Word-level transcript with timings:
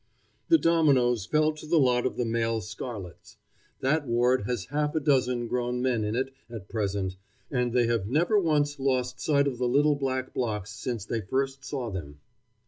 The 0.47 0.57
dominoes 0.57 1.27
fell 1.27 1.51
to 1.53 1.67
the 1.67 1.77
lot 1.77 2.07
of 2.07 2.17
the 2.17 2.25
male 2.25 2.59
scarlets. 2.59 3.37
That 3.81 4.07
ward 4.07 4.45
has 4.47 4.65
half 4.71 4.95
a 4.95 4.99
dozen 4.99 5.45
grown 5.47 5.79
men 5.79 6.03
in 6.03 6.15
it 6.15 6.33
at 6.49 6.67
present, 6.69 7.17
and 7.51 7.71
they 7.71 7.85
have 7.85 8.07
never 8.07 8.39
once 8.39 8.79
lost 8.79 9.19
sight 9.19 9.45
of 9.45 9.59
the 9.59 9.67
little 9.67 9.93
black 9.95 10.33
blocks 10.33 10.71
since 10.71 11.05
they 11.05 11.21
first 11.21 11.63
saw 11.63 11.91
them. 11.91 12.19